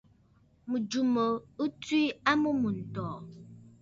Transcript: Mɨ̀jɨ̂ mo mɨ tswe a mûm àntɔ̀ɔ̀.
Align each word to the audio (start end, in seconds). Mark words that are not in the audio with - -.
Mɨ̀jɨ̂ 0.69 1.01
mo 1.13 1.23
mɨ 1.57 1.63
tswe 1.81 2.01
a 2.29 2.31
mûm 2.41 2.61
àntɔ̀ɔ̀. 2.69 3.17